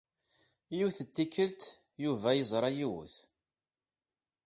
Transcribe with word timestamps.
Yiwet 0.75 0.99
n 1.05 1.07
tikkelt, 1.15 1.61
Yuba 2.03 2.29
yeẓra 2.37 2.69
yiwet. 2.77 3.15